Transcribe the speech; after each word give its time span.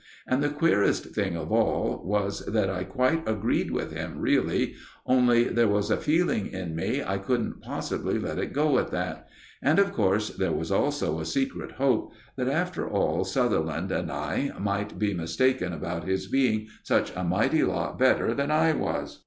And 0.25 0.41
the 0.41 0.49
queerest 0.49 1.13
thing 1.13 1.35
of 1.37 1.51
all 1.51 2.01
was 2.03 2.43
that 2.47 2.71
I 2.71 2.85
quite 2.85 3.21
agreed 3.29 3.69
with 3.69 3.91
him 3.91 4.17
really, 4.17 4.73
only 5.05 5.43
there 5.43 5.67
was 5.67 5.91
a 5.91 5.95
feeling 5.97 6.47
in 6.47 6.75
me 6.75 7.03
I 7.03 7.19
couldn't 7.19 7.61
possibly 7.61 8.17
let 8.17 8.39
it 8.39 8.51
go 8.51 8.79
at 8.79 8.89
that; 8.89 9.27
and, 9.61 9.77
of 9.77 9.93
course, 9.93 10.31
there 10.31 10.53
was 10.53 10.71
also 10.71 11.19
a 11.19 11.23
secret 11.25 11.73
hope 11.73 12.13
that, 12.35 12.47
after 12.47 12.89
all, 12.89 13.23
Sutherland 13.23 13.91
and 13.91 14.11
I 14.11 14.51
might 14.59 14.89
both 14.93 14.97
be 14.99 15.13
mistaken 15.13 15.71
about 15.71 16.05
his 16.07 16.25
being 16.25 16.69
such 16.81 17.15
a 17.15 17.23
mighty 17.23 17.61
lot 17.61 17.99
better 17.99 18.33
than 18.33 18.49
I 18.49 18.71
was. 18.73 19.19